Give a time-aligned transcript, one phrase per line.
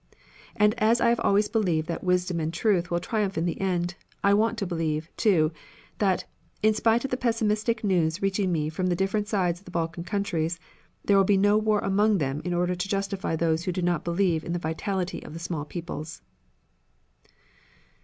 [0.55, 3.93] And as I always believed that wisdom and truth will triumph in the end,
[4.23, 5.51] I want to believe, too,
[5.99, 6.25] that,
[6.63, 10.03] in spite of the pessimistic news reaching me from the different sides of the Balkan
[10.03, 10.59] countries,
[11.05, 14.03] there will be no war among them in order to justify those who do not
[14.03, 16.23] believe in the vitality of the small peoples."